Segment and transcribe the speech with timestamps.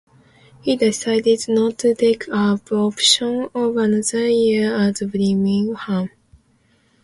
[0.63, 6.09] He decided not to take up the option of another year at Birmingham.